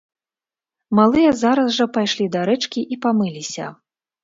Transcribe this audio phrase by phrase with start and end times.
[0.99, 3.71] Малыя зараз жа пайшлі да рэчкі і памыліся.